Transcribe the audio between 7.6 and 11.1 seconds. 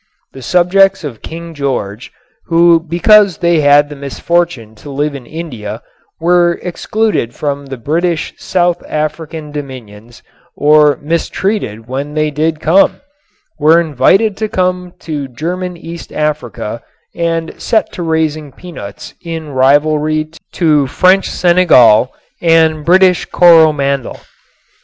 the British South African dominions or